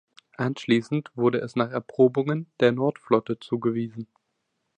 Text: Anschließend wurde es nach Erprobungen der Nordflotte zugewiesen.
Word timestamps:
Anschließend 0.37 1.11
wurde 1.13 1.37
es 1.41 1.55
nach 1.55 1.69
Erprobungen 1.69 2.51
der 2.59 2.71
Nordflotte 2.71 3.37
zugewiesen. 3.39 4.07